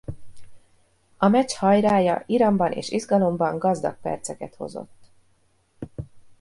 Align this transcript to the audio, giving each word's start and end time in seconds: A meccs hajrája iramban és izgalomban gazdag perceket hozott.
A 1.17 1.27
meccs 1.27 1.55
hajrája 1.55 2.23
iramban 2.25 2.71
és 2.71 2.89
izgalomban 2.89 3.57
gazdag 3.57 3.97
perceket 4.01 4.55
hozott. 4.55 5.11